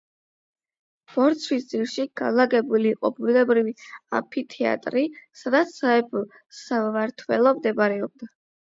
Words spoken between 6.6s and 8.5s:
სამმართველო მდებარეობდა.